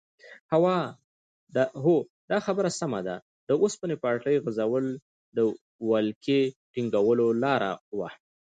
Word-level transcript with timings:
هو 1.83 1.97
دا 2.31 2.37
خبره 2.45 2.69
سمه 2.81 2.99
ده 3.07 3.15
د 3.47 3.49
اوسپنې 3.61 3.95
پټلۍ 4.03 4.35
غځول 4.43 4.85
د 5.37 5.39
ولکې 5.89 6.39
ټینګولو 6.73 7.27
لاره 7.43 7.71
وه. 7.97 8.09